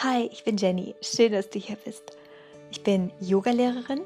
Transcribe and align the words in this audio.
Hi, 0.00 0.30
ich 0.32 0.44
bin 0.44 0.56
Jenny. 0.56 0.94
Schön, 1.02 1.32
dass 1.32 1.50
du 1.50 1.58
hier 1.58 1.76
bist. 1.84 2.16
Ich 2.70 2.84
bin 2.84 3.10
Yogalehrerin, 3.18 4.02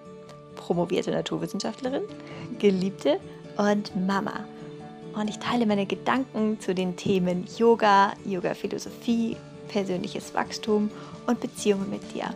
promovierte 0.56 1.10
Naturwissenschaftlerin, 1.10 2.04
Geliebte 2.58 3.20
und 3.58 3.94
Mama. 4.06 4.42
Und 5.14 5.28
ich 5.28 5.38
teile 5.38 5.66
meine 5.66 5.84
Gedanken 5.84 6.58
zu 6.60 6.74
den 6.74 6.96
Themen 6.96 7.46
Yoga, 7.58 8.14
Yoga-Philosophie, 8.24 9.36
persönliches 9.68 10.32
Wachstum 10.32 10.90
und 11.26 11.40
Beziehungen 11.40 11.90
mit 11.90 12.14
dir, 12.14 12.32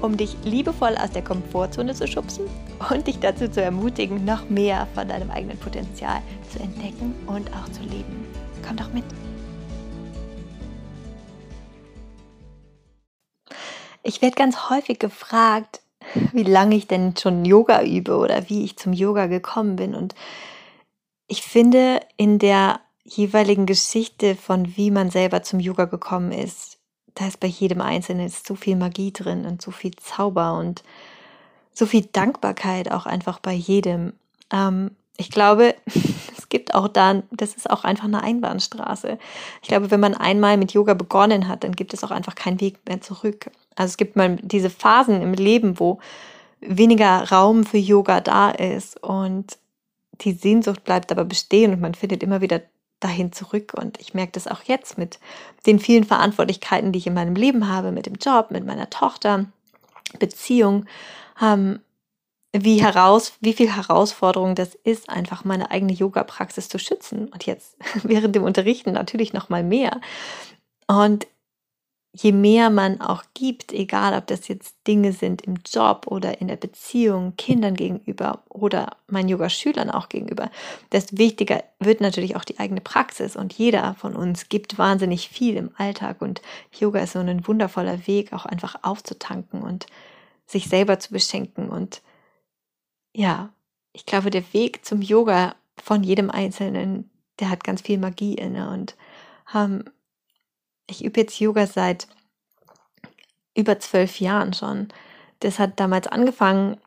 um 0.00 0.16
dich 0.16 0.36
liebevoll 0.42 0.96
aus 0.96 1.12
der 1.12 1.22
Komfortzone 1.22 1.94
zu 1.94 2.08
schubsen 2.08 2.46
und 2.90 3.06
dich 3.06 3.20
dazu 3.20 3.48
zu 3.48 3.62
ermutigen, 3.62 4.24
noch 4.24 4.50
mehr 4.50 4.88
von 4.96 5.06
deinem 5.06 5.30
eigenen 5.30 5.58
Potenzial 5.58 6.20
zu 6.52 6.58
entdecken 6.58 7.14
und 7.28 7.48
auch 7.54 7.68
zu 7.70 7.82
leben. 7.82 8.26
Komm 8.66 8.78
doch 8.78 8.92
mit. 8.92 9.04
Ich 14.04 14.22
werde 14.22 14.36
ganz 14.36 14.68
häufig 14.68 14.98
gefragt, 14.98 15.80
wie 16.32 16.42
lange 16.42 16.76
ich 16.76 16.86
denn 16.86 17.16
schon 17.16 17.44
Yoga 17.44 17.82
übe 17.82 18.16
oder 18.18 18.48
wie 18.50 18.64
ich 18.64 18.76
zum 18.76 18.92
Yoga 18.92 19.26
gekommen 19.26 19.76
bin. 19.76 19.94
Und 19.94 20.14
ich 21.26 21.42
finde, 21.42 22.00
in 22.18 22.38
der 22.38 22.80
jeweiligen 23.02 23.64
Geschichte 23.64 24.34
von 24.34 24.76
wie 24.76 24.90
man 24.90 25.10
selber 25.10 25.42
zum 25.42 25.58
Yoga 25.58 25.86
gekommen 25.86 26.32
ist, 26.32 26.78
da 27.14 27.26
ist 27.26 27.40
bei 27.40 27.46
jedem 27.46 27.80
Einzelnen 27.80 28.28
so 28.28 28.54
viel 28.54 28.76
Magie 28.76 29.12
drin 29.12 29.46
und 29.46 29.62
so 29.62 29.70
viel 29.70 29.94
Zauber 29.96 30.58
und 30.58 30.82
so 31.72 31.86
viel 31.86 32.06
Dankbarkeit 32.12 32.90
auch 32.90 33.06
einfach 33.06 33.38
bei 33.38 33.52
jedem. 33.52 34.12
Ähm, 34.52 34.90
ich 35.16 35.30
glaube, 35.30 35.74
es 36.36 36.48
gibt 36.48 36.74
auch 36.74 36.88
da, 36.88 37.22
das 37.30 37.54
ist 37.54 37.70
auch 37.70 37.84
einfach 37.84 38.04
eine 38.04 38.22
Einbahnstraße. 38.22 39.18
Ich 39.62 39.68
glaube, 39.68 39.90
wenn 39.90 40.00
man 40.00 40.14
einmal 40.14 40.56
mit 40.56 40.72
Yoga 40.72 40.94
begonnen 40.94 41.48
hat, 41.48 41.64
dann 41.64 41.72
gibt 41.72 41.94
es 41.94 42.04
auch 42.04 42.10
einfach 42.10 42.34
keinen 42.34 42.60
Weg 42.60 42.78
mehr 42.86 43.00
zurück. 43.00 43.50
Also 43.76 43.90
es 43.90 43.96
gibt 43.96 44.16
mal 44.16 44.36
diese 44.42 44.70
Phasen 44.70 45.22
im 45.22 45.34
Leben, 45.34 45.78
wo 45.80 45.98
weniger 46.60 47.30
Raum 47.30 47.64
für 47.64 47.78
Yoga 47.78 48.20
da 48.20 48.50
ist 48.50 49.02
und 49.02 49.58
die 50.20 50.32
Sehnsucht 50.32 50.84
bleibt 50.84 51.10
aber 51.12 51.24
bestehen 51.24 51.72
und 51.72 51.80
man 51.80 51.94
findet 51.94 52.22
immer 52.22 52.40
wieder 52.40 52.62
dahin 53.00 53.32
zurück. 53.32 53.74
Und 53.74 54.00
ich 54.00 54.14
merke 54.14 54.32
das 54.32 54.48
auch 54.48 54.62
jetzt 54.62 54.96
mit 54.96 55.18
den 55.66 55.78
vielen 55.78 56.04
Verantwortlichkeiten, 56.04 56.92
die 56.92 56.98
ich 56.98 57.06
in 57.06 57.14
meinem 57.14 57.34
Leben 57.34 57.68
habe, 57.68 57.92
mit 57.92 58.06
dem 58.06 58.14
Job, 58.14 58.50
mit 58.50 58.64
meiner 58.64 58.90
Tochter, 58.90 59.46
Beziehung, 60.18 60.86
ähm, 61.42 61.80
wie 62.52 62.80
heraus, 62.80 63.32
wie 63.40 63.52
viel 63.52 63.74
Herausforderung 63.74 64.54
das 64.54 64.76
ist, 64.84 65.10
einfach 65.10 65.44
meine 65.44 65.72
eigene 65.72 65.92
Yoga-Praxis 65.92 66.68
zu 66.68 66.78
schützen. 66.78 67.28
Und 67.28 67.44
jetzt 67.46 67.76
während 68.04 68.34
dem 68.34 68.44
Unterrichten 68.44 68.92
natürlich 68.92 69.32
noch 69.32 69.48
mal 69.48 69.64
mehr. 69.64 70.00
Und 70.86 71.26
je 72.16 72.30
mehr 72.30 72.70
man 72.70 73.00
auch 73.00 73.24
gibt, 73.34 73.72
egal 73.72 74.16
ob 74.16 74.28
das 74.28 74.46
jetzt 74.46 74.76
Dinge 74.86 75.12
sind 75.12 75.42
im 75.42 75.56
Job 75.66 76.06
oder 76.06 76.40
in 76.40 76.46
der 76.46 76.56
Beziehung, 76.56 77.34
Kindern 77.36 77.74
gegenüber 77.74 78.44
oder 78.48 78.96
meinen 79.08 79.28
Yoga-Schülern 79.28 79.90
auch 79.90 80.08
gegenüber, 80.08 80.48
desto 80.92 81.18
wichtiger 81.18 81.64
wird 81.80 82.00
natürlich 82.00 82.36
auch 82.36 82.44
die 82.44 82.60
eigene 82.60 82.80
Praxis. 82.80 83.34
Und 83.34 83.52
jeder 83.52 83.94
von 83.94 84.14
uns 84.14 84.48
gibt 84.48 84.78
wahnsinnig 84.78 85.28
viel 85.28 85.56
im 85.56 85.70
Alltag. 85.76 86.22
Und 86.22 86.40
Yoga 86.78 87.00
ist 87.00 87.14
so 87.14 87.18
ein 87.18 87.46
wundervoller 87.48 88.06
Weg, 88.06 88.32
auch 88.32 88.46
einfach 88.46 88.76
aufzutanken 88.82 89.60
und 89.62 89.86
sich 90.46 90.68
selber 90.68 91.00
zu 91.00 91.12
beschenken. 91.12 91.68
Und 91.68 92.00
ja, 93.12 93.52
ich 93.92 94.06
glaube, 94.06 94.30
der 94.30 94.44
Weg 94.52 94.84
zum 94.84 95.02
Yoga 95.02 95.56
von 95.82 96.04
jedem 96.04 96.30
Einzelnen, 96.30 97.10
der 97.40 97.50
hat 97.50 97.64
ganz 97.64 97.82
viel 97.82 97.98
Magie 97.98 98.34
inne. 98.34 98.70
Und 98.70 98.94
ähm, 99.52 99.84
ich 100.86 101.04
übe 101.04 101.20
jetzt 101.20 101.38
Yoga 101.38 101.66
seit 101.66 102.06
über 103.54 103.78
zwölf 103.78 104.20
Jahren 104.20 104.52
schon. 104.52 104.88
Das 105.40 105.58
hat 105.58 105.78
damals 105.80 106.06
angefangen 106.06 106.78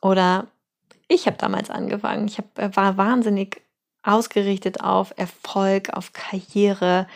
oder 0.00 0.46
ich 1.08 1.26
habe 1.26 1.36
damals 1.36 1.70
angefangen. 1.70 2.26
Ich 2.26 2.38
hab, 2.38 2.58
äh, 2.58 2.74
war 2.76 2.96
wahnsinnig 2.96 3.62
ausgerichtet 4.02 4.80
auf 4.82 5.14
Erfolg, 5.16 5.90
auf 5.90 6.12
Karriere, 6.12 7.06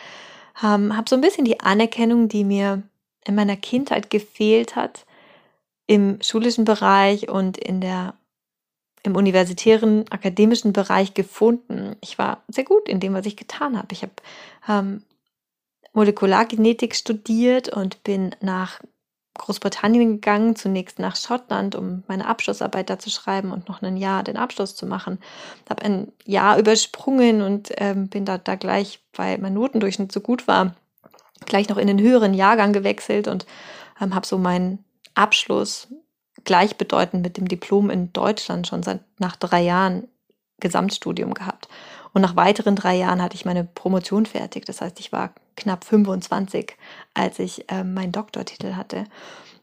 ähm, 0.63 0.95
habe 0.95 1.09
so 1.09 1.15
ein 1.15 1.21
bisschen 1.21 1.45
die 1.45 1.59
Anerkennung, 1.59 2.27
die 2.27 2.43
mir 2.43 2.83
in 3.25 3.35
meiner 3.35 3.55
Kindheit 3.55 4.09
gefehlt 4.09 4.75
hat, 4.75 5.05
im 5.87 6.21
schulischen 6.21 6.65
Bereich 6.65 7.29
und 7.29 7.57
in 7.57 7.81
der 7.81 8.15
im 9.03 9.15
universitären 9.15 10.05
akademischen 10.11 10.73
Bereich 10.73 11.13
gefunden. 11.13 11.95
Ich 12.01 12.17
war 12.17 12.43
sehr 12.47 12.65
gut 12.65 12.89
in 12.89 12.99
dem, 12.99 13.13
was 13.13 13.25
ich 13.25 13.37
getan 13.37 13.77
habe. 13.77 13.87
Ich 13.91 14.01
habe 14.01 14.11
ähm, 14.67 15.03
Molekulargenetik 15.93 16.95
studiert 16.95 17.69
und 17.69 18.03
bin 18.03 18.35
nach 18.41 18.79
Großbritannien 19.39 20.15
gegangen, 20.15 20.55
zunächst 20.55 20.99
nach 20.99 21.15
Schottland, 21.15 21.73
um 21.73 22.03
meine 22.07 22.27
Abschlussarbeit 22.27 22.89
da 22.89 22.99
zu 22.99 23.09
schreiben 23.09 23.51
und 23.51 23.67
noch 23.67 23.81
ein 23.81 23.97
Jahr 23.97 24.23
den 24.23 24.37
Abschluss 24.37 24.75
zu 24.75 24.85
machen. 24.85 25.19
Habe 25.69 25.83
ein 25.83 26.11
Jahr 26.25 26.59
übersprungen 26.59 27.41
und 27.41 27.71
ähm, 27.77 28.09
bin 28.09 28.25
da, 28.25 28.37
da 28.37 28.55
gleich, 28.55 28.99
weil 29.13 29.37
mein 29.37 29.53
Notendurchschnitt 29.53 30.11
so 30.11 30.19
gut 30.19 30.47
war, 30.47 30.75
gleich 31.45 31.69
noch 31.69 31.77
in 31.77 31.87
den 31.87 31.99
höheren 31.99 32.33
Jahrgang 32.33 32.73
gewechselt 32.73 33.27
und 33.27 33.45
ähm, 34.01 34.13
habe 34.13 34.27
so 34.27 34.37
meinen 34.37 34.83
Abschluss 35.15 35.87
gleichbedeutend 36.43 37.23
mit 37.23 37.37
dem 37.37 37.47
Diplom 37.47 37.89
in 37.89 38.13
Deutschland 38.13 38.67
schon 38.67 38.83
seit 38.83 39.01
nach 39.19 39.35
drei 39.35 39.61
Jahren 39.61 40.07
Gesamtstudium 40.59 41.33
gehabt. 41.33 41.67
Und 42.13 42.21
nach 42.21 42.35
weiteren 42.35 42.75
drei 42.75 42.95
Jahren 42.95 43.21
hatte 43.21 43.35
ich 43.35 43.45
meine 43.45 43.63
Promotion 43.63 44.25
fertig. 44.25 44.65
Das 44.65 44.81
heißt, 44.81 44.99
ich 44.99 45.11
war 45.11 45.33
knapp 45.59 45.83
25, 45.83 46.75
als 47.13 47.39
ich 47.39 47.69
äh, 47.69 47.83
meinen 47.83 48.11
Doktortitel 48.11 48.75
hatte. 48.75 49.05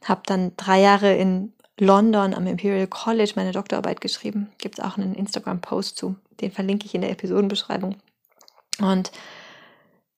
Habe 0.05 0.23
dann 0.27 0.53
drei 0.57 0.81
Jahre 0.81 1.15
in 1.15 1.53
London 1.79 2.34
am 2.34 2.47
Imperial 2.47 2.87
College 2.87 3.33
meine 3.37 3.53
Doktorarbeit 3.53 4.01
geschrieben. 4.01 4.51
Gibt 4.59 4.79
es 4.79 4.85
auch 4.85 4.97
einen 4.97 5.15
Instagram-Post 5.15 5.97
zu. 5.97 6.17
Den 6.41 6.53
verlinke 6.53 6.87
ich 6.87 6.95
in 6.95 7.03
der 7.03 7.11
Episodenbeschreibung. 7.11 7.97
Und 8.81 9.11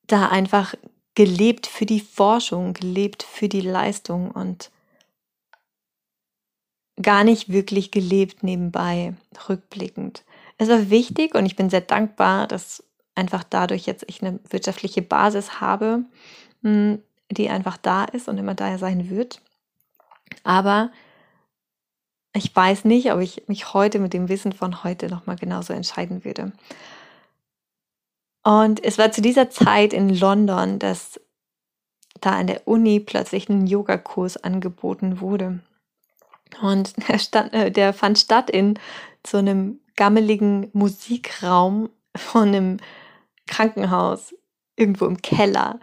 da 0.07 0.29
einfach 0.29 0.75
gelebt 1.15 1.67
für 1.67 1.87
die 1.87 2.01
Forschung, 2.01 2.75
gelebt 2.75 3.23
für 3.23 3.49
die 3.49 3.61
Leistung 3.61 4.31
und 4.31 4.71
gar 7.01 7.25
nicht 7.25 7.51
wirklich 7.53 7.91
gelebt 7.91 8.43
nebenbei, 8.43 9.15
rückblickend. 9.49 10.25
Es 10.59 10.69
war 10.69 10.91
wichtig 10.91 11.35
und 11.35 11.47
ich 11.47 11.57
bin 11.57 11.71
sehr 11.71 11.81
dankbar, 11.81 12.47
dass 12.49 12.85
einfach 13.19 13.45
dadurch 13.45 13.85
jetzt 13.87 14.05
ich 14.07 14.23
eine 14.23 14.39
wirtschaftliche 14.49 15.03
Basis 15.03 15.61
habe, 15.61 16.05
hm, 16.63 17.03
die 17.31 17.51
einfach 17.51 17.77
da 17.77 18.05
ist 18.05 18.29
und 18.29 18.39
immer 18.39 18.55
da 18.55 18.79
sein 18.79 19.11
wird. 19.11 19.43
Aber 20.45 20.91
ich 22.33 22.55
weiß 22.55 22.85
nicht, 22.85 23.13
ob 23.13 23.21
ich 23.21 23.49
mich 23.49 23.75
heute 23.75 23.99
mit 23.99 24.13
dem 24.13 24.29
Wissen 24.29 24.53
von 24.53 24.85
heute 24.85 25.09
nochmal 25.09 25.37
genauso 25.37 25.73
entscheiden 25.73 26.25
würde. 26.25 26.53
Und 28.45 28.83
es 28.83 28.97
war 28.97 29.11
zu 29.11 29.21
dieser 29.21 29.51
Zeit 29.51 29.93
in 29.93 30.09
London, 30.09 30.79
dass 30.79 31.21
da 32.21 32.31
an 32.31 32.47
der 32.47 32.67
Uni 32.67 33.01
plötzlich 33.01 33.49
ein 33.49 33.67
Yogakurs 33.67 34.37
angeboten 34.37 35.21
wurde. 35.21 35.59
Und 36.63 36.95
der, 37.09 37.19
stand, 37.19 37.53
äh, 37.53 37.71
der 37.73 37.93
fand 37.93 38.19
statt 38.19 38.49
in 38.49 38.79
so 39.27 39.39
einem 39.39 39.81
gammeligen 39.97 40.71
Musikraum 40.73 41.91
von 42.17 42.49
einem 42.49 42.77
Krankenhaus 43.49 44.35
irgendwo 44.77 45.07
im 45.07 45.21
Keller. 45.21 45.81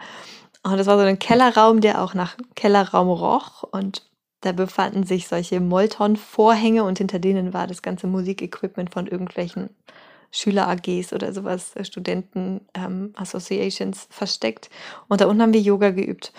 Und 0.62 0.78
das 0.78 0.86
war 0.86 0.98
so 0.98 1.04
ein 1.04 1.18
Kellerraum, 1.18 1.80
der 1.80 2.02
auch 2.02 2.14
nach 2.14 2.36
Kellerraum 2.54 3.08
roch. 3.08 3.62
Und 3.62 4.02
da 4.40 4.52
befanden 4.52 5.04
sich 5.04 5.28
solche 5.28 5.60
Molton-Vorhänge 5.60 6.84
und 6.84 6.98
hinter 6.98 7.18
denen 7.18 7.52
war 7.52 7.66
das 7.66 7.82
ganze 7.82 8.06
Musikequipment 8.06 8.92
von 8.92 9.06
irgendwelchen 9.06 9.70
Schüler-AGs 10.30 11.12
oder 11.12 11.32
sowas, 11.32 11.74
äh, 11.76 11.84
Studenten-Associations 11.84 14.04
ähm, 14.04 14.10
versteckt. 14.10 14.70
Und 15.08 15.20
da 15.20 15.26
unten 15.26 15.42
haben 15.42 15.52
wir 15.52 15.60
Yoga 15.60 15.90
geübt. 15.90 16.32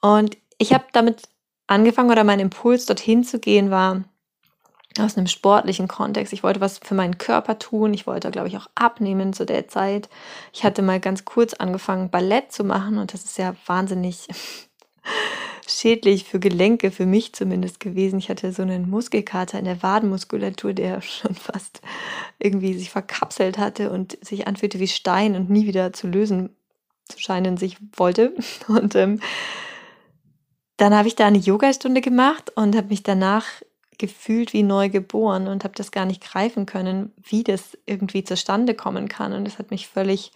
Und 0.00 0.36
ich 0.58 0.72
habe 0.72 0.84
damit 0.92 1.22
angefangen 1.66 2.10
oder 2.10 2.24
mein 2.24 2.40
Impuls, 2.40 2.86
dorthin 2.86 3.24
zu 3.24 3.38
gehen, 3.38 3.70
war 3.70 4.04
aus 5.00 5.16
einem 5.16 5.26
sportlichen 5.26 5.88
Kontext. 5.88 6.32
Ich 6.32 6.42
wollte 6.42 6.60
was 6.60 6.78
für 6.78 6.94
meinen 6.94 7.18
Körper 7.18 7.58
tun. 7.58 7.94
Ich 7.94 8.06
wollte, 8.06 8.30
glaube 8.30 8.48
ich, 8.48 8.56
auch 8.56 8.68
abnehmen 8.74 9.32
zu 9.32 9.46
der 9.46 9.68
Zeit. 9.68 10.08
Ich 10.52 10.64
hatte 10.64 10.82
mal 10.82 11.00
ganz 11.00 11.24
kurz 11.24 11.54
angefangen, 11.54 12.10
Ballett 12.10 12.52
zu 12.52 12.64
machen 12.64 12.98
und 12.98 13.12
das 13.12 13.24
ist 13.24 13.38
ja 13.38 13.54
wahnsinnig 13.66 14.28
schädlich 15.66 16.24
für 16.24 16.38
Gelenke, 16.38 16.90
für 16.90 17.06
mich 17.06 17.34
zumindest 17.34 17.80
gewesen. 17.80 18.18
Ich 18.18 18.30
hatte 18.30 18.52
so 18.52 18.62
einen 18.62 18.88
Muskelkater 18.88 19.58
in 19.58 19.64
der 19.64 19.82
Wadenmuskulatur, 19.82 20.72
der 20.72 21.00
schon 21.02 21.34
fast 21.34 21.80
irgendwie 22.38 22.74
sich 22.74 22.90
verkapselt 22.90 23.58
hatte 23.58 23.90
und 23.90 24.18
sich 24.24 24.46
anfühlte 24.46 24.78
wie 24.80 24.88
Stein 24.88 25.34
und 25.34 25.50
nie 25.50 25.66
wieder 25.66 25.92
zu 25.92 26.06
lösen 26.06 26.56
zu 27.08 27.18
scheinen 27.18 27.56
sich 27.56 27.76
wollte. 27.94 28.34
Und 28.68 28.94
ähm, 28.94 29.20
dann 30.76 30.94
habe 30.94 31.08
ich 31.08 31.16
da 31.16 31.26
eine 31.26 31.38
Yogastunde 31.38 32.00
gemacht 32.02 32.52
und 32.54 32.76
habe 32.76 32.88
mich 32.88 33.02
danach 33.02 33.46
gefühlt 33.98 34.52
wie 34.52 34.62
neu 34.62 34.88
geboren 34.88 35.48
und 35.48 35.64
habe 35.64 35.74
das 35.76 35.90
gar 35.90 36.04
nicht 36.04 36.22
greifen 36.22 36.66
können, 36.66 37.12
wie 37.22 37.44
das 37.44 37.76
irgendwie 37.86 38.24
zustande 38.24 38.74
kommen 38.74 39.08
kann. 39.08 39.32
Und 39.32 39.44
das 39.44 39.58
hat 39.58 39.70
mich 39.70 39.88
völlig 39.88 40.32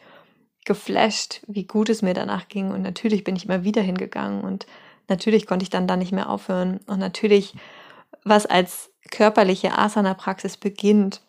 geflasht, 0.64 1.42
wie 1.46 1.64
gut 1.64 1.88
es 1.88 2.02
mir 2.02 2.14
danach 2.14 2.48
ging. 2.48 2.70
Und 2.70 2.82
natürlich 2.82 3.24
bin 3.24 3.36
ich 3.36 3.44
immer 3.44 3.64
wieder 3.64 3.82
hingegangen 3.82 4.42
und 4.42 4.66
natürlich 5.08 5.46
konnte 5.46 5.62
ich 5.62 5.70
dann 5.70 5.86
da 5.86 5.96
nicht 5.96 6.12
mehr 6.12 6.28
aufhören. 6.28 6.80
Und 6.86 6.98
natürlich, 6.98 7.54
was 8.24 8.46
als 8.46 8.90
körperliche 9.10 9.76
Asana-Praxis 9.76 10.56
beginnt, 10.56 11.22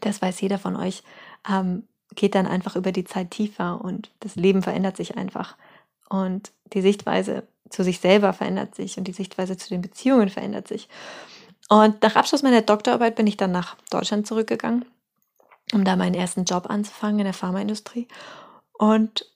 das 0.00 0.22
weiß 0.22 0.40
jeder 0.40 0.58
von 0.58 0.76
euch, 0.76 1.02
ähm, 1.48 1.84
geht 2.14 2.34
dann 2.34 2.46
einfach 2.46 2.76
über 2.76 2.92
die 2.92 3.04
Zeit 3.04 3.30
tiefer 3.30 3.80
und 3.80 4.10
das 4.20 4.36
Leben 4.36 4.62
verändert 4.62 4.96
sich 4.96 5.16
einfach. 5.16 5.56
Und 6.08 6.52
die 6.72 6.82
Sichtweise 6.82 7.46
zu 7.70 7.82
sich 7.82 7.98
selber 7.98 8.32
verändert 8.32 8.74
sich 8.74 8.98
und 8.98 9.04
die 9.08 9.12
Sichtweise 9.12 9.56
zu 9.56 9.68
den 9.68 9.82
Beziehungen 9.82 10.28
verändert 10.28 10.68
sich. 10.68 10.88
Und 11.74 12.02
nach 12.02 12.14
Abschluss 12.14 12.44
meiner 12.44 12.62
Doktorarbeit 12.62 13.16
bin 13.16 13.26
ich 13.26 13.36
dann 13.36 13.50
nach 13.50 13.74
Deutschland 13.90 14.28
zurückgegangen, 14.28 14.84
um 15.72 15.84
da 15.84 15.96
meinen 15.96 16.14
ersten 16.14 16.44
Job 16.44 16.70
anzufangen 16.70 17.18
in 17.18 17.24
der 17.24 17.34
Pharmaindustrie. 17.34 18.06
Und 18.74 19.28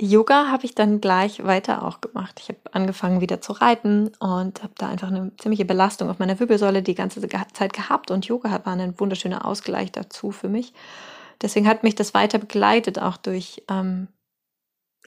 Yoga 0.00 0.46
habe 0.46 0.64
ich 0.64 0.76
dann 0.76 1.00
gleich 1.00 1.42
weiter 1.42 1.84
auch 1.84 2.00
gemacht. 2.00 2.38
Ich 2.38 2.50
habe 2.50 2.60
angefangen 2.70 3.20
wieder 3.20 3.40
zu 3.40 3.50
reiten 3.50 4.12
und 4.20 4.62
habe 4.62 4.74
da 4.78 4.90
einfach 4.90 5.08
eine 5.08 5.32
ziemliche 5.38 5.64
Belastung 5.64 6.08
auf 6.08 6.20
meiner 6.20 6.38
Wirbelsäule 6.38 6.84
die 6.84 6.94
ganze 6.94 7.20
Zeit 7.52 7.72
gehabt 7.72 8.12
und 8.12 8.26
Yoga 8.26 8.64
war 8.64 8.74
ein 8.74 9.00
wunderschöner 9.00 9.44
Ausgleich 9.44 9.90
dazu 9.90 10.30
für 10.30 10.48
mich. 10.48 10.72
Deswegen 11.42 11.66
hat 11.66 11.82
mich 11.82 11.96
das 11.96 12.14
weiter 12.14 12.38
begleitet, 12.38 13.00
auch 13.00 13.16
durch 13.16 13.64
ähm, 13.68 14.06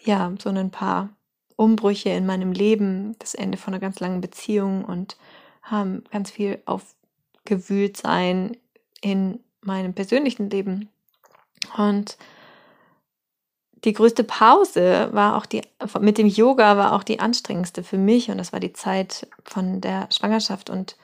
ja 0.01 0.30
so 0.44 0.50
ein 0.50 0.72
paar 0.72 1.07
Umbrüche 1.56 2.10
in 2.10 2.25
meinem 2.25 2.51
Leben, 2.51 3.16
das 3.19 3.34
Ende 3.34 3.57
von 3.57 3.74
einer 3.74 3.80
ganz 3.80 4.01
langen 4.01 4.19
Beziehung 4.19 4.84
und 4.84 5.16
ähm, 5.71 6.04
ganz 6.12 6.31
viel 6.31 6.62
aufgewühlt 6.65 7.98
sein 7.98 8.57
in 9.01 9.39
meinem 9.62 9.94
persönlichen 9.94 10.50
Leben. 10.50 10.89
Und 11.77 12.18
die 13.83 13.94
größte 13.94 14.24
Pause 14.24 15.10
war 15.12 15.36
auch 15.36 15.45
die, 15.45 15.62
mit 16.00 16.18
dem 16.18 16.27
Yoga 16.27 16.77
war 16.77 16.94
auch 16.94 17.04
die 17.04 17.19
anstrengendste 17.19 17.83
für 17.83 17.98
mich 17.98 18.30
und 18.30 18.38
das 18.38 18.54
war 18.54 18.60
die 18.60 18.74
Zeit 18.74 19.27
von 19.44 19.81
der 19.81 20.07
Schwangerschaft 20.10 20.69
und 20.69 20.95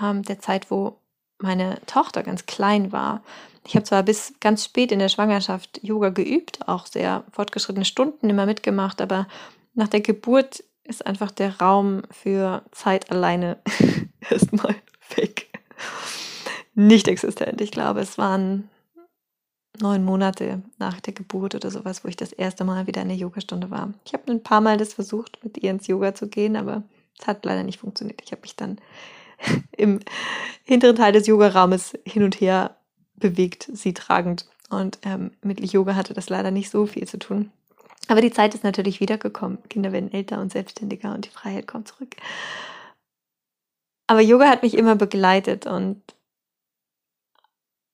ähm, 0.00 0.22
der 0.22 0.40
Zeit, 0.40 0.70
wo 0.70 0.98
meine 1.38 1.80
Tochter 1.86 2.22
ganz 2.22 2.46
klein 2.46 2.90
war. 2.90 3.22
Ich 3.66 3.76
habe 3.76 3.84
zwar 3.84 4.02
bis 4.02 4.34
ganz 4.40 4.64
spät 4.64 4.92
in 4.92 4.98
der 4.98 5.08
Schwangerschaft 5.08 5.80
Yoga 5.82 6.10
geübt, 6.10 6.68
auch 6.68 6.86
sehr 6.86 7.24
fortgeschrittene 7.32 7.84
Stunden 7.84 8.28
immer 8.28 8.46
mitgemacht, 8.46 9.00
aber 9.00 9.26
nach 9.74 9.88
der 9.88 10.00
Geburt 10.00 10.64
ist 10.84 11.06
einfach 11.06 11.30
der 11.30 11.58
Raum 11.60 12.02
für 12.10 12.62
Zeit 12.70 13.10
alleine 13.10 13.58
erstmal 14.30 14.74
weg. 15.16 15.48
Nicht 16.74 17.08
existent. 17.08 17.60
Ich 17.60 17.70
glaube, 17.70 18.00
es 18.00 18.18
waren 18.18 18.68
neun 19.80 20.04
Monate 20.04 20.62
nach 20.78 21.00
der 21.00 21.14
Geburt 21.14 21.54
oder 21.54 21.70
sowas, 21.70 22.04
wo 22.04 22.08
ich 22.08 22.16
das 22.16 22.32
erste 22.32 22.64
Mal 22.64 22.86
wieder 22.86 23.02
in 23.02 23.08
der 23.08 23.16
Yogastunde 23.16 23.70
war. 23.70 23.92
Ich 24.04 24.12
habe 24.12 24.30
ein 24.30 24.42
paar 24.42 24.60
Mal 24.60 24.76
das 24.76 24.94
versucht, 24.94 25.42
mit 25.42 25.58
ihr 25.58 25.70
ins 25.70 25.86
Yoga 25.86 26.14
zu 26.14 26.28
gehen, 26.28 26.56
aber 26.56 26.82
es 27.18 27.26
hat 27.26 27.44
leider 27.44 27.62
nicht 27.62 27.80
funktioniert. 27.80 28.20
Ich 28.24 28.32
habe 28.32 28.42
mich 28.42 28.56
dann 28.56 28.78
im 29.76 30.00
hinteren 30.64 30.96
Teil 30.96 31.12
des 31.12 31.26
Yogaraumes 31.26 31.94
hin 32.04 32.22
und 32.22 32.40
her 32.40 32.76
bewegt, 33.16 33.68
sie 33.72 33.94
tragend. 33.94 34.46
Und 34.70 34.98
ähm, 35.02 35.32
mit 35.42 35.60
Yoga 35.72 35.94
hatte 35.94 36.14
das 36.14 36.28
leider 36.28 36.50
nicht 36.50 36.70
so 36.70 36.86
viel 36.86 37.06
zu 37.06 37.18
tun. 37.18 37.50
Aber 38.08 38.20
die 38.20 38.30
Zeit 38.30 38.54
ist 38.54 38.64
natürlich 38.64 39.00
wiedergekommen. 39.00 39.58
Kinder 39.68 39.92
werden 39.92 40.12
älter 40.12 40.40
und 40.40 40.52
selbstständiger 40.52 41.14
und 41.14 41.24
die 41.24 41.30
Freiheit 41.30 41.66
kommt 41.66 41.88
zurück. 41.88 42.16
Aber 44.06 44.20
Yoga 44.20 44.48
hat 44.48 44.62
mich 44.62 44.74
immer 44.74 44.96
begleitet 44.96 45.66
und 45.66 46.02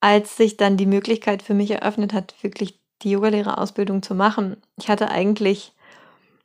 als 0.01 0.37
sich 0.37 0.57
dann 0.57 0.77
die 0.77 0.87
Möglichkeit 0.87 1.43
für 1.43 1.55
mich 1.55 1.71
eröffnet 1.71 2.13
hat, 2.13 2.35
wirklich 2.43 2.81
die 3.03 3.11
Yogalehrerausbildung 3.11 4.03
zu 4.03 4.15
machen, 4.15 4.57
ich 4.77 4.89
hatte 4.89 5.11
eigentlich 5.11 5.73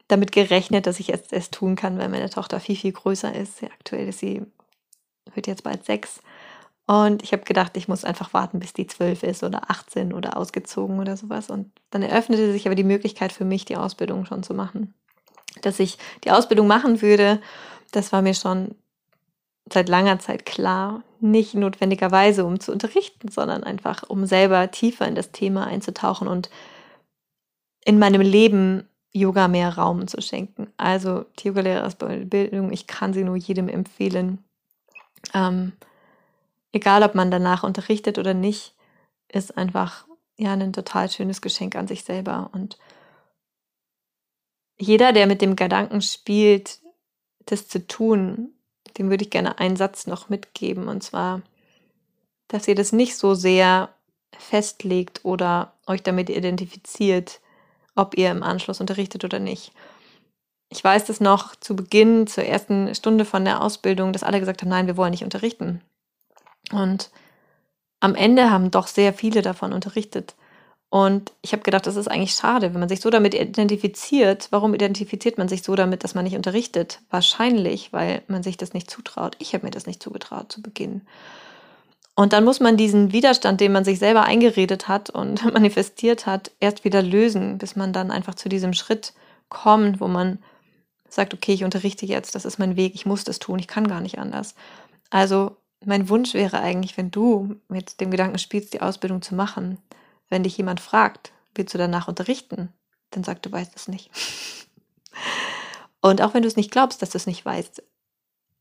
damit 0.08 0.32
gerechnet, 0.32 0.86
dass 0.86 1.00
ich 1.00 1.12
es 1.12 1.32
erst 1.32 1.54
tun 1.54 1.76
kann, 1.76 1.98
weil 1.98 2.10
meine 2.10 2.30
Tochter 2.30 2.60
viel, 2.60 2.76
viel 2.76 2.92
größer 2.92 3.34
ist. 3.34 3.64
Aktuell 3.64 4.08
ist 4.10 4.20
sie, 4.20 4.44
wird 5.34 5.48
jetzt 5.48 5.64
bald 5.64 5.86
sechs. 5.86 6.22
Und 6.88 7.24
ich 7.24 7.32
habe 7.34 7.44
gedacht, 7.44 7.76
ich 7.78 7.88
muss 7.88 8.06
einfach 8.06 8.34
warten, 8.34 8.60
bis 8.60 8.74
die 8.74 8.86
zwölf 8.86 9.24
ist 9.24 9.44
oder 9.44 9.72
18 9.72 10.14
oder 10.14 10.38
ausgezogen 10.38 11.00
oder 11.00 11.18
sowas. 11.18 11.50
Und 11.50 11.72
dann 11.90 12.04
eröffnete 12.04 12.52
sich 12.52 12.68
aber 12.68 12.76
die 12.76 12.84
Möglichkeit 12.84 13.32
für 13.32 13.46
mich, 13.46 13.66
die 13.66 13.78
Ausbildung 13.78 14.26
schon 14.26 14.44
zu 14.44 14.54
machen. 14.54 14.94
Dass 15.62 15.80
ich 15.80 15.98
die 16.24 16.32
Ausbildung 16.32 16.68
machen 16.68 17.02
würde, 17.02 17.42
das 17.92 18.12
war 18.12 18.22
mir 18.22 18.36
schon 18.36 18.76
seit 19.72 19.90
langer 19.90 20.20
Zeit 20.20 20.46
klar, 20.46 21.04
nicht 21.20 21.56
notwendigerweise 21.56 22.46
um 22.46 22.60
zu 22.60 22.72
unterrichten, 22.72 23.30
sondern 23.30 23.64
einfach 23.64 24.04
um 24.08 24.28
selber 24.28 24.70
tiefer 24.70 25.08
in 25.08 25.16
das 25.16 25.32
Thema 25.32 25.66
einzutauchen 25.66 26.28
und 26.28 26.52
in 27.84 27.98
meinem 27.98 28.22
Leben 28.22 28.88
Yoga 29.12 29.48
mehr 29.48 29.76
Raum 29.76 30.08
zu 30.08 30.22
schenken. 30.22 30.68
Also 30.78 31.26
die 31.40 31.48
Yoga-Lehrerausbildung, 31.48 32.72
ich 32.72 32.86
kann 32.86 33.14
sie 33.14 33.24
nur 33.24 33.38
jedem 33.38 33.70
empfehlen. 33.70 34.44
Ähm, 35.34 35.72
egal, 36.76 37.04
ob 37.04 37.16
man 37.16 37.32
danach 37.32 37.64
unterrichtet 37.64 38.20
oder 38.20 38.34
nicht, 38.34 38.76
ist 39.30 39.58
einfach 39.58 40.06
ja 40.38 40.52
ein 40.52 40.74
total 40.74 41.10
schönes 41.10 41.42
Geschenk 41.42 41.76
an 41.76 41.88
sich 41.88 42.04
selber. 42.04 42.50
Und 42.52 42.78
jeder, 44.78 45.14
der 45.14 45.26
mit 45.26 45.42
dem 45.42 45.56
Gedanken 45.56 46.02
spielt, 46.02 46.82
das 47.46 47.70
zu 47.70 47.88
tun, 47.88 48.54
dem 48.98 49.10
würde 49.10 49.24
ich 49.24 49.30
gerne 49.30 49.58
einen 49.58 49.78
Satz 49.78 50.06
noch 50.06 50.28
mitgeben. 50.28 50.90
Und 50.90 51.02
zwar, 51.02 51.42
dass 52.50 52.68
ihr 52.68 52.76
das 52.76 52.92
nicht 52.92 53.16
so 53.16 53.36
sehr 53.36 53.90
festlegt 54.38 55.24
oder 55.24 55.74
euch 55.88 56.04
damit 56.04 56.30
identifiziert, 56.30 57.40
ob 57.96 58.18
ihr 58.18 58.30
im 58.32 58.44
Anschluss 58.44 58.82
unterrichtet 58.82 59.24
oder 59.24 59.40
nicht. 59.40 59.72
Ich 60.70 60.84
weiß 60.84 61.06
das 61.06 61.22
noch 61.22 61.56
zu 61.56 61.74
Beginn, 61.74 62.28
zur 62.28 62.44
ersten 62.44 62.94
Stunde 62.96 63.24
von 63.24 63.46
der 63.46 63.62
Ausbildung, 63.62 64.12
dass 64.12 64.24
alle 64.24 64.42
gesagt 64.42 64.62
haben, 64.62 64.70
nein, 64.70 64.88
wir 64.88 64.98
wollen 64.98 65.12
nicht 65.12 65.24
unterrichten. 65.24 65.82
Und 66.72 67.12
am 68.00 68.16
Ende 68.16 68.52
haben 68.52 68.72
doch 68.72 68.88
sehr 68.88 69.14
viele 69.14 69.42
davon 69.42 69.74
unterrichtet. 69.74 70.36
Und 70.90 71.34
ich 71.42 71.52
habe 71.52 71.64
gedacht, 71.64 71.88
das 71.88 71.96
ist 71.96 72.08
eigentlich 72.08 72.36
schade, 72.36 72.74
wenn 72.74 72.80
man 72.80 72.90
sich 72.90 73.02
so 73.02 73.10
damit 73.10 73.34
identifiziert. 73.34 74.48
Warum 74.52 74.74
identifiziert 74.74 75.38
man 75.38 75.48
sich 75.50 75.64
so 75.64 75.76
damit, 75.76 76.04
dass 76.04 76.16
man 76.16 76.24
nicht 76.24 76.36
unterrichtet? 76.38 77.02
Wahrscheinlich, 77.10 77.92
weil 77.92 78.22
man 78.28 78.44
sich 78.44 78.56
das 78.56 78.74
nicht 78.74 78.90
zutraut. 78.90 79.36
Ich 79.40 79.54
habe 79.54 79.66
mir 79.66 79.72
das 79.72 79.88
nicht 79.88 80.02
zugetraut 80.02 80.52
zu 80.52 80.62
Beginn. 80.62 81.02
Und 82.16 82.32
dann 82.32 82.46
muss 82.46 82.62
man 82.62 82.78
diesen 82.78 83.12
Widerstand, 83.12 83.60
den 83.60 83.74
man 83.74 83.84
sich 83.84 84.00
selber 84.00 84.24
eingeredet 84.24 84.88
hat 84.88 85.10
und 85.10 85.44
manifestiert 85.54 86.26
hat, 86.26 86.52
erst 86.60 86.86
wieder 86.86 87.02
lösen, 87.02 87.58
bis 87.58 87.76
man 87.76 87.92
dann 87.92 88.10
einfach 88.10 88.36
zu 88.36 88.48
diesem 88.48 88.74
Schritt 88.74 89.14
kommt, 89.50 90.00
wo 90.00 90.08
man 90.08 90.40
sagt, 91.10 91.34
okay, 91.34 91.54
ich 91.54 91.64
unterrichte 91.64 92.06
jetzt, 92.06 92.36
das 92.36 92.46
ist 92.46 92.58
mein 92.58 92.78
Weg, 92.78 92.96
ich 92.96 93.06
muss 93.06 93.24
das 93.24 93.40
tun, 93.40 93.60
ich 93.60 93.68
kann 93.68 93.88
gar 93.88 94.02
nicht 94.02 94.18
anders. 94.18 94.56
Also 95.10 95.58
mein 95.86 96.10
Wunsch 96.10 96.34
wäre 96.34 96.60
eigentlich, 96.60 96.98
wenn 96.98 97.12
du 97.12 97.56
mit 97.68 98.00
dem 98.02 98.12
Gedanken 98.12 98.40
spielst, 98.40 98.74
die 98.74 98.82
Ausbildung 98.82 99.22
zu 99.22 99.36
machen, 99.36 99.78
wenn 100.30 100.44
dich 100.44 100.58
jemand 100.58 100.80
fragt, 100.80 101.32
willst 101.54 101.74
du 101.74 101.78
danach 101.78 102.08
unterrichten, 102.08 102.70
dann 103.12 103.24
sag, 103.24 103.42
du 103.42 103.52
weißt 103.52 103.76
es 103.76 103.88
nicht. 103.88 104.10
Und 106.02 106.22
auch 106.22 106.34
wenn 106.34 106.44
du 106.44 106.48
es 106.48 106.56
nicht 106.56 106.72
glaubst, 106.72 107.02
dass 107.02 107.12
du 107.12 107.18
es 107.18 107.28
nicht 107.28 107.46
weißt, 107.46 107.82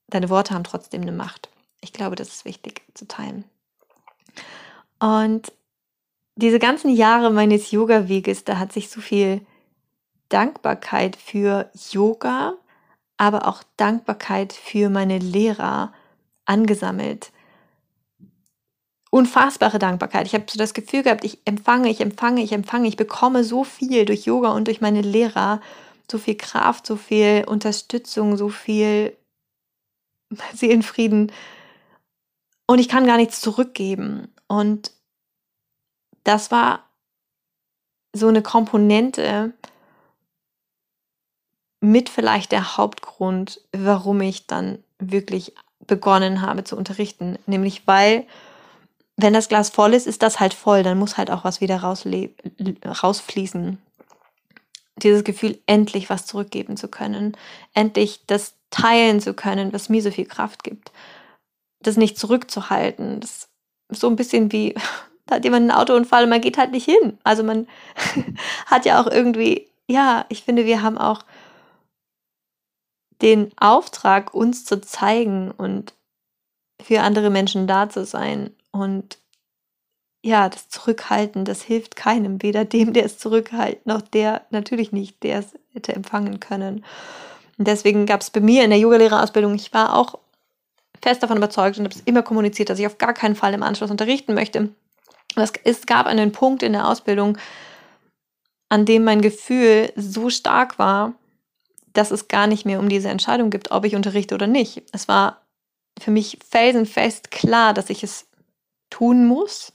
deine 0.09 0.31
Worte 0.31 0.55
haben 0.55 0.65
trotzdem 0.65 1.03
eine 1.03 1.13
Macht. 1.13 1.51
Ich 1.81 1.93
glaube, 1.93 2.17
das 2.17 2.29
ist 2.29 2.45
wichtig 2.45 2.83
zu 2.95 3.07
teilen. 3.07 3.45
Und 4.99 5.53
diese 6.37 6.59
ganzen 6.59 6.91
Jahre 6.91 7.31
meines 7.31 7.71
Yoga-Weges, 7.71 8.45
da 8.45 8.59
hat 8.59 8.73
sich 8.73 8.89
so 8.89 9.01
viel 9.01 9.45
Dankbarkeit 10.31 11.17
für 11.17 11.71
Yoga, 11.91 12.55
aber 13.17 13.47
auch 13.47 13.63
Dankbarkeit 13.77 14.53
für 14.53 14.89
meine 14.89 15.19
Lehrer 15.19 15.93
angesammelt 16.47 17.33
unfassbare 19.11 19.79
Dankbarkeit. 19.79 20.27
Ich 20.27 20.35
habe 20.35 20.47
so 20.49 20.59
das 20.59 20.75
Gefühl 20.75 21.05
gehabt, 21.05 21.23
ich 21.23 21.39
empfange, 21.45 21.89
ich 21.89 22.01
empfange, 22.01 22.43
ich 22.43 22.51
empfange, 22.51 22.89
ich 22.89 22.97
bekomme 22.97 23.45
so 23.45 23.63
viel 23.63 24.07
durch 24.07 24.25
Yoga 24.25 24.51
und 24.51 24.67
durch 24.67 24.81
meine 24.81 25.03
Lehrer, 25.03 25.61
so 26.11 26.19
viel 26.19 26.37
Kraft, 26.37 26.85
so 26.85 26.97
viel 26.97 27.45
Unterstützung, 27.47 28.37
so 28.37 28.49
viel 28.49 29.17
Seelenfrieden 30.53 31.31
und 32.67 32.79
ich 32.79 32.89
kann 32.89 33.07
gar 33.07 33.17
nichts 33.17 33.41
zurückgeben. 33.41 34.29
Und 34.49 34.91
das 36.25 36.51
war 36.51 36.89
so 38.13 38.29
eine 38.29 38.43
Komponente 38.43 39.53
mit 41.81 42.09
vielleicht 42.09 42.53
der 42.53 42.77
Hauptgrund, 42.77 43.61
warum 43.73 44.21
ich 44.23 44.47
dann 44.47 44.83
wirklich 44.99 45.55
begonnen 45.87 46.43
habe 46.43 46.65
zu 46.65 46.77
unterrichten, 46.77 47.39
nämlich 47.47 47.87
weil 47.87 48.27
wenn 49.17 49.33
das 49.33 49.49
Glas 49.49 49.71
voll 49.71 49.95
ist, 49.95 50.07
ist 50.07 50.23
das 50.23 50.41
halt 50.41 50.55
voll, 50.55 50.83
dann 50.83 50.99
muss 50.99 51.17
halt 51.17 51.31
auch 51.31 51.45
was 51.45 51.61
wieder 51.61 51.81
rausfließen. 51.81 53.79
Dieses 54.97 55.25
Gefühl, 55.25 55.59
endlich 55.67 56.11
was 56.11 56.27
zurückgeben 56.27 56.77
zu 56.77 56.89
können, 56.89 57.37
endlich 57.75 58.27
das 58.27 58.55
teilen 58.71 59.21
zu 59.21 59.35
können, 59.35 59.73
was 59.73 59.89
mir 59.89 60.03
so 60.03 60.11
viel 60.11 60.27
Kraft 60.27 60.65
gibt. 60.65 60.93
Das 61.81 61.97
nicht 61.97 62.19
zurückzuhalten. 62.19 63.21
Das 63.21 63.49
ist 63.89 64.01
so 64.01 64.09
ein 64.09 64.17
bisschen 64.17 64.51
wie, 64.53 64.75
da 65.27 65.37
hat 65.37 65.45
jemand 65.45 65.71
einen 65.71 65.79
Autounfall 65.79 66.25
und 66.25 66.31
man 66.31 66.41
geht 66.41 66.59
halt 66.59 66.73
nicht 66.73 66.85
hin. 66.85 67.19
Also 67.23 67.45
man 67.45 67.69
hat 68.67 68.85
ja 68.85 69.01
auch 69.01 69.07
irgendwie, 69.07 69.69
ja, 69.87 70.27
ich 70.29 70.43
finde, 70.43 70.65
wir 70.65 70.83
haben 70.83 70.99
auch 70.99 71.25
den 73.23 73.51
Auftrag, 73.59 74.35
uns 74.35 74.65
zu 74.65 74.81
zeigen 74.81 75.51
und 75.51 75.95
für 76.83 77.01
andere 77.01 77.31
Menschen 77.31 77.67
da 77.67 77.89
zu 77.89 78.05
sein. 78.05 78.51
Und 78.71 79.19
ja, 80.23 80.49
das 80.49 80.69
Zurückhalten, 80.69 81.45
das 81.45 81.63
hilft 81.63 81.97
keinem, 81.97 82.43
weder 82.43 82.65
dem, 82.65 82.93
der 82.93 83.05
es 83.05 83.19
zurückhält, 83.19 83.87
noch 83.87 84.01
der 84.01 84.43
natürlich 84.51 84.91
nicht, 84.91 85.23
der 85.23 85.41
es 85.41 85.55
hätte 85.73 85.95
empfangen 85.95 86.41
können. 86.41 86.85
Und 87.59 87.69
deswegen 87.69 88.07
gab 88.07 88.21
es 88.21 88.31
bei 88.31 88.41
mir 88.41 88.65
in 88.65 88.71
der 88.71 88.79
Yogalehrerausbildung, 88.79 89.55
ich 89.55 89.73
war 89.73 89.97
auch 89.97 90.19
fest 91.03 91.23
davon 91.23 91.37
überzeugt 91.37 91.79
und 91.79 91.85
habe 91.85 91.95
es 91.95 92.03
immer 92.07 92.23
kommuniziert, 92.23 92.71
dass 92.71 92.79
ich 92.79 92.87
auf 92.87 92.99
gar 92.99 93.13
keinen 93.13 93.37
Fall 93.37 93.53
im 93.53 93.63
Anschluss 93.63 93.91
unterrichten 93.91 94.35
möchte. 94.35 94.71
Es 95.65 95.87
gab 95.87 96.07
einen 96.07 96.33
Punkt 96.33 96.63
in 96.63 96.73
der 96.73 96.89
Ausbildung, 96.89 97.37
an 98.71 98.87
dem 98.87 99.05
mein 99.05 99.21
Gefühl 99.21 99.93
so 99.95 100.31
stark 100.31 100.79
war, 100.79 101.13
dass 101.95 102.11
es 102.11 102.29
gar 102.29 102.47
nicht 102.47 102.67
mehr 102.67 102.81
um 102.81 102.89
diese 102.89 103.09
Entscheidung 103.09 103.51
gibt, 103.51 103.71
ob 103.71 103.85
ich 103.85 103.97
unterrichte 103.97 104.35
oder 104.35 104.47
nicht. 104.47 104.83
Es 104.93 105.09
war 105.09 105.41
für 105.99 106.11
mich 106.11 106.39
felsenfest 106.49 107.31
klar, 107.31 107.73
dass 107.73 107.89
ich 107.89 108.03
es 108.03 108.27
tun 108.91 109.27
muss. 109.27 109.73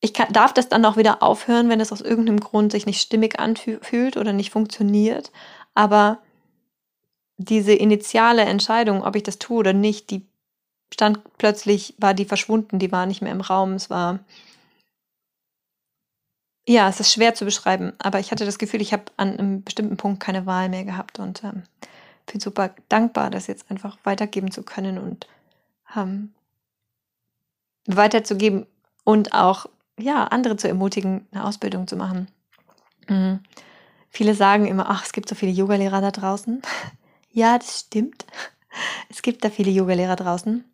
Ich 0.00 0.14
kann, 0.14 0.32
darf 0.32 0.54
das 0.54 0.68
dann 0.68 0.84
auch 0.84 0.96
wieder 0.96 1.22
aufhören, 1.22 1.68
wenn 1.68 1.80
es 1.80 1.92
aus 1.92 2.00
irgendeinem 2.00 2.40
Grund 2.40 2.72
sich 2.72 2.86
nicht 2.86 3.00
stimmig 3.00 3.38
anfühlt 3.38 4.16
oder 4.16 4.32
nicht 4.32 4.50
funktioniert. 4.50 5.30
Aber 5.74 6.18
diese 7.36 7.72
initiale 7.72 8.42
Entscheidung, 8.42 9.02
ob 9.02 9.16
ich 9.16 9.22
das 9.22 9.38
tue 9.38 9.58
oder 9.58 9.72
nicht, 9.72 10.10
die 10.10 10.26
stand 10.92 11.20
plötzlich, 11.38 11.94
war 11.98 12.14
die 12.14 12.24
verschwunden, 12.24 12.78
die 12.78 12.92
war 12.92 13.06
nicht 13.06 13.20
mehr 13.20 13.32
im 13.32 13.40
Raum. 13.40 13.74
Es 13.74 13.90
war, 13.90 14.20
ja, 16.70 16.88
es 16.88 17.00
ist 17.00 17.12
schwer 17.12 17.34
zu 17.34 17.44
beschreiben, 17.44 17.94
aber 17.98 18.20
ich 18.20 18.30
hatte 18.30 18.44
das 18.44 18.56
Gefühl, 18.56 18.80
ich 18.80 18.92
habe 18.92 19.02
an 19.16 19.36
einem 19.36 19.64
bestimmten 19.64 19.96
Punkt 19.96 20.20
keine 20.20 20.46
Wahl 20.46 20.68
mehr 20.68 20.84
gehabt 20.84 21.18
und 21.18 21.42
ähm, 21.42 21.64
bin 22.30 22.38
super 22.38 22.70
dankbar, 22.88 23.28
das 23.30 23.48
jetzt 23.48 23.68
einfach 23.72 23.98
weitergeben 24.04 24.52
zu 24.52 24.62
können 24.62 24.96
und 24.96 25.26
ähm, 25.96 26.32
weiterzugeben 27.86 28.66
und 29.02 29.34
auch, 29.34 29.66
ja, 29.98 30.22
andere 30.24 30.56
zu 30.56 30.68
ermutigen, 30.68 31.26
eine 31.32 31.44
Ausbildung 31.44 31.88
zu 31.88 31.96
machen. 31.96 32.28
Mhm. 33.08 33.40
Viele 34.08 34.36
sagen 34.36 34.66
immer, 34.66 34.88
ach, 34.90 35.04
es 35.04 35.12
gibt 35.12 35.28
so 35.28 35.34
viele 35.34 35.50
Yogalehrer 35.50 36.00
da 36.00 36.10
draußen. 36.10 36.62
Ja, 37.32 37.56
das 37.56 37.78
stimmt. 37.78 38.26
Es 39.08 39.22
gibt 39.22 39.44
da 39.44 39.50
viele 39.50 39.70
Yogalehrer 39.70 40.16
draußen. 40.16 40.64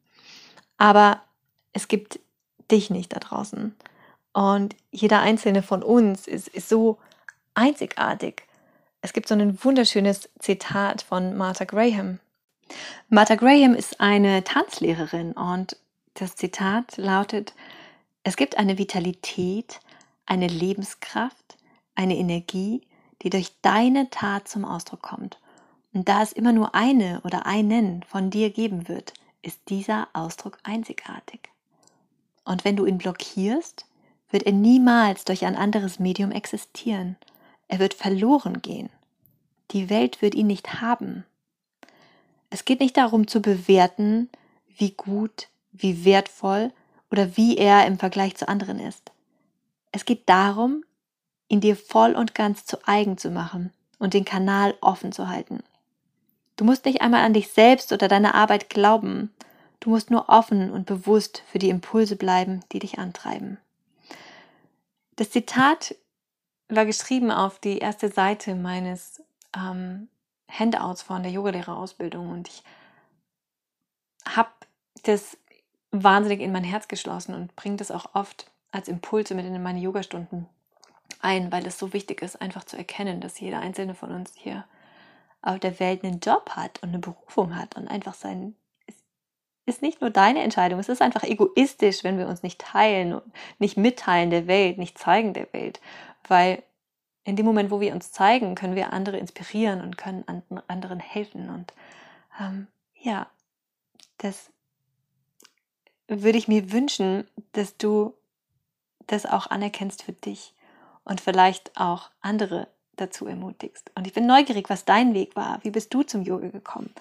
Aber 0.79 1.21
es 1.75 1.87
gibt 1.87 2.19
dich 2.71 2.89
nicht 2.89 3.15
da 3.15 3.21
draußen. 3.21 3.77
Und 4.37 4.77
jeder 4.91 5.21
einzelne 5.21 5.63
von 5.63 5.83
uns 5.83 6.27
ist, 6.27 6.49
ist 6.49 6.69
so 6.69 6.99
einzigartig. 7.55 8.43
Es 9.01 9.15
gibt 9.15 9.29
so 9.29 9.35
ein 9.35 9.65
wunderschönes 9.65 10.29
Zitat 10.41 11.01
von 11.01 11.39
Martha 11.39 11.65
Graham. 11.65 12.19
Martha 13.09 13.37
Graham 13.37 13.73
ist 13.73 13.99
eine 13.99 14.45
Tanzlehrerin 14.45 15.33
und 15.33 15.79
das 16.13 16.37
Zitat 16.37 16.99
lautet, 16.99 17.55
es 18.25 18.37
gibt 18.37 18.59
eine 18.59 18.77
Vitalität, 18.77 19.81
eine 20.27 20.49
Lebenskraft, 20.49 21.57
eine 21.95 22.19
Energie, 22.19 22.83
die 23.23 23.31
durch 23.31 23.55
deine 23.63 24.11
Tat 24.11 24.49
zum 24.49 24.67
Ausdruck 24.67 25.01
kommt. 25.01 25.41
Und 25.95 26.11
da 26.11 26.21
es 26.21 26.33
immer 26.33 26.53
nur 26.53 26.75
eine 26.75 27.23
oder 27.25 27.47
einen 27.47 28.03
von 28.03 28.29
dir 28.29 28.51
geben 28.51 28.87
wird, 28.87 29.15
ist 29.41 29.71
dieser 29.71 30.09
Ausdruck 30.13 30.59
einzigartig. 30.63 31.49
Und 32.45 32.67
wenn 32.67 32.77
du 32.77 32.85
ihn 32.85 32.99
blockierst, 32.99 33.86
wird 34.31 34.45
er 34.45 34.53
niemals 34.53 35.25
durch 35.25 35.45
ein 35.45 35.57
anderes 35.57 35.99
Medium 35.99 36.31
existieren. 36.31 37.17
Er 37.69 37.79
wird 37.79 37.95
verloren 37.95 38.63
gehen. 38.63 38.91
Die 39.73 39.91
Welt 39.91 40.23
wird 40.23 40.35
ihn 40.35 40.47
nicht 40.47 40.81
haben. 40.81 41.25
Es 42.51 42.65
geht 42.65 42.81
nicht 42.81 42.97
darum 42.97 43.27
zu 43.27 43.41
bewerten, 43.41 44.29
wie 44.77 44.93
gut, 44.93 45.49
wie 45.73 46.05
wertvoll 46.05 46.73
oder 47.11 47.37
wie 47.37 47.57
er 47.57 47.87
im 47.87 47.99
Vergleich 47.99 48.37
zu 48.37 48.49
anderen 48.49 48.79
ist. 48.79 49.11
Es 49.93 50.05
geht 50.05 50.29
darum, 50.29 50.85
ihn 51.49 51.61
dir 51.61 51.77
voll 51.77 52.15
und 52.15 52.35
ganz 52.35 52.65
zu 52.65 52.79
eigen 52.87 53.19
zu 53.19 53.31
machen 53.31 53.73
und 53.99 54.15
den 54.15 54.25
Kanal 54.25 54.75
offen 54.81 55.13
zu 55.13 55.29
halten. 55.29 55.63
Du 56.57 56.65
musst 56.65 56.85
nicht 56.85 57.03
einmal 57.03 57.25
an 57.25 57.35
dich 57.35 57.49
selbst 57.49 57.93
oder 57.93 58.09
deine 58.09 58.35
Arbeit 58.35 58.71
glauben. 58.71 59.33
Du 59.81 59.91
musst 59.91 60.11
nur 60.11 60.29
offen 60.29 60.71
und 60.71 60.87
bewusst 60.87 61.43
für 61.51 61.59
die 61.59 61.69
Impulse 61.69 62.17
bleiben, 62.17 62.61
die 62.73 62.79
dich 62.79 62.99
antreiben. 62.99 63.59
Das 65.17 65.31
Zitat 65.31 65.97
war 66.69 66.85
geschrieben 66.85 67.31
auf 67.31 67.59
die 67.59 67.79
erste 67.79 68.11
Seite 68.11 68.55
meines 68.55 69.23
ähm, 69.57 70.09
Handouts 70.51 71.03
von 71.03 71.23
der 71.23 71.33
Yogalehrerausbildung 71.33 72.31
und 72.31 72.49
ich 72.49 72.63
habe 74.27 74.51
das 75.05 75.39
wahnsinnig 75.91 76.41
in 76.41 76.53
mein 76.53 76.65
Herz 76.65 76.89
geschlossen 76.89 77.35
und 77.35 77.57
bringe 77.57 77.77
das 77.77 77.91
auch 77.91 78.15
oft 78.15 78.51
als 78.73 78.89
Impulse 78.89 79.35
mit 79.35 79.47
in 79.47 79.63
meine 79.63 79.81
Yogastunden 79.81 80.49
ein, 81.21 81.51
weil 81.51 81.67
es 81.67 81.79
so 81.79 81.93
wichtig 81.93 82.23
ist, 82.23 82.41
einfach 82.41 82.65
zu 82.65 82.77
erkennen, 82.77 83.21
dass 83.21 83.41
jeder 83.41 83.61
einzelne 83.61 83.95
von 83.95 84.11
uns 84.11 84.33
hier 84.35 84.65
auf 85.41 85.61
der 85.61 85.79
Welt 85.81 86.05
einen 86.05 86.21
Job 86.21 86.51
hat 86.51 86.83
und 86.83 86.91
eine 86.91 86.99
Berufung 86.99 87.57
hat 87.57 87.77
und 87.77 87.89
einfach 87.89 88.15
sein, 88.15 88.57
ist 89.67 89.83
nicht 89.83 90.01
nur 90.01 90.11
deine 90.11 90.43
Entscheidung, 90.43 90.79
es 90.79 90.89
ist 90.89 91.03
einfach 91.03 91.25
egoistisch, 91.25 92.05
wenn 92.05 92.19
wir 92.19 92.29
uns 92.29 92.43
nicht 92.43 92.61
teilen 92.61 93.21
nicht 93.59 93.77
mitteilen 93.77 94.31
der 94.31 94.47
Welt, 94.47 94.79
nicht 94.79 94.97
zeigen 94.97 95.35
der 95.35 95.53
Welt, 95.53 95.81
weil 96.29 96.63
in 97.25 97.35
dem 97.35 97.45
Moment, 97.45 97.73
wo 97.73 97.81
wir 97.81 97.93
uns 97.93 98.13
zeigen, 98.13 98.55
können 98.55 98.77
wir 98.77 98.93
andere 98.93 99.19
inspirieren 99.19 99.81
und 99.81 99.99
können 99.99 100.25
anderen 100.69 101.01
helfen 101.01 101.51
und 101.51 101.73
ähm, 102.41 102.69
ja, 102.95 103.27
das 104.19 104.51
würde 106.09 106.39
ich 106.39 106.49
mir 106.49 106.71
wünschen, 106.73 107.27
dass 107.53 107.77
du 107.77 108.15
das 109.07 109.27
auch 109.27 109.49
anerkennst 109.49 110.05
für 110.05 110.13
dich 110.13 110.55
und 111.05 111.21
vielleicht 111.21 111.77
auch 111.77 112.11
andere 112.21 112.69
dazu 112.97 113.27
ermutigst. 113.27 113.91
Und 113.95 114.07
ich 114.07 114.13
bin 114.13 114.27
neugierig, 114.27 114.71
was 114.71 114.85
dein 114.85 115.15
Weg 115.15 115.37
war. 115.37 115.63
Wie 115.63 115.71
bist 115.71 115.93
du 115.93 116.03
zum 116.03 116.23
Yoga 116.23 116.49
gekommen? 116.49 116.93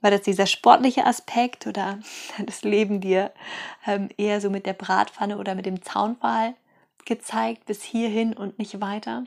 War 0.00 0.10
das 0.10 0.22
dieser 0.22 0.46
sportliche 0.46 1.06
Aspekt 1.06 1.66
oder 1.66 1.98
das 2.46 2.62
Leben 2.62 3.00
dir 3.00 3.32
ähm, 3.86 4.08
eher 4.16 4.40
so 4.40 4.50
mit 4.50 4.66
der 4.66 4.74
Bratpfanne 4.74 5.38
oder 5.38 5.54
mit 5.54 5.66
dem 5.66 5.82
Zaunpfahl 5.82 6.54
gezeigt, 7.04 7.66
bis 7.66 7.82
hierhin 7.82 8.34
und 8.34 8.58
nicht 8.58 8.80
weiter? 8.80 9.24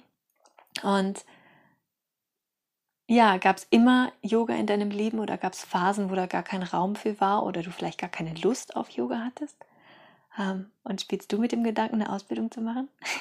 Und 0.84 1.26
ja, 3.08 3.38
gab 3.38 3.58
es 3.58 3.68
immer 3.70 4.14
Yoga 4.22 4.56
in 4.56 4.68
deinem 4.68 4.90
Leben 4.90 5.20
oder 5.20 5.38
gab 5.38 5.52
es 5.52 5.66
Phasen, 5.66 6.10
wo 6.10 6.16
da 6.16 6.28
gar 6.28 6.44
kein 6.44 6.64
Raum 6.64 6.96
für 6.96 7.20
war 7.20 7.44
oder 7.46 7.62
du 7.62 7.70
vielleicht 7.70 8.00
gar 8.00 8.10
keine 8.10 8.34
Lust 8.36 8.76
auf 8.78 8.90
Yoga 8.92 9.26
hattest? 9.26 9.58
Ähm, 10.40 10.72
und 10.84 11.02
spielst 11.02 11.32
du 11.34 11.38
mit 11.38 11.52
dem 11.52 11.64
Gedanken, 11.64 11.96
eine 11.96 12.12
Ausbildung 12.12 12.52
zu 12.52 12.62
machen? 12.62 12.88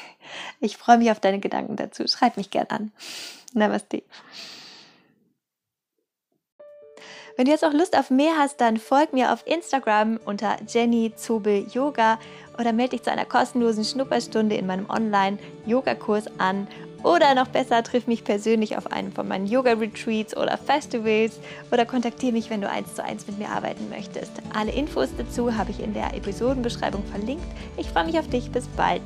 Ich 0.62 0.76
freue 0.76 0.99
mich 0.99 1.11
auf 1.11 1.19
deine 1.21 1.40
Gedanken 1.40 1.76
dazu. 1.76 2.07
Schreib 2.07 2.37
mich 2.37 2.50
gern 2.50 2.66
an. 2.69 2.92
Namaste. 3.54 4.02
Wenn 7.40 7.47
du 7.47 7.52
jetzt 7.52 7.64
auch 7.64 7.73
Lust 7.73 7.97
auf 7.97 8.11
mehr 8.11 8.35
hast, 8.37 8.61
dann 8.61 8.76
folg 8.76 9.14
mir 9.14 9.32
auf 9.32 9.47
Instagram 9.47 10.20
unter 10.26 10.59
Jenny 10.68 11.14
Zobel 11.16 11.64
Yoga 11.73 12.18
oder 12.59 12.75
melde 12.75 12.90
dich 12.90 13.04
zu 13.04 13.11
einer 13.11 13.25
kostenlosen 13.25 13.82
Schnupperstunde 13.82 14.56
in 14.56 14.66
meinem 14.66 14.90
Online-Yoga-Kurs 14.90 16.26
an 16.37 16.68
oder 17.02 17.35
noch 17.35 17.49
besser, 17.49 17.82
triff 17.82 18.06
mich 18.06 18.25
persönlich 18.25 18.76
auf 18.76 18.92
einem 18.92 19.12
von 19.12 19.26
meinen 19.26 19.47
Yoga-Retreats 19.47 20.37
oder 20.37 20.59
Festivals 20.59 21.40
oder 21.73 21.87
kontaktiere 21.87 22.32
mich, 22.32 22.50
wenn 22.50 22.61
du 22.61 22.68
eins 22.68 22.94
zu 22.94 23.02
eins 23.02 23.26
mit 23.26 23.38
mir 23.38 23.49
arbeiten 23.49 23.88
möchtest. 23.88 24.32
Alle 24.54 24.73
Infos 24.73 25.09
dazu 25.16 25.56
habe 25.56 25.70
ich 25.70 25.80
in 25.80 25.94
der 25.94 26.12
Episodenbeschreibung 26.14 27.04
verlinkt. 27.04 27.47
Ich 27.78 27.88
freue 27.88 28.04
mich 28.04 28.18
auf 28.18 28.28
dich. 28.28 28.50
Bis 28.50 28.68
bald. 28.68 29.00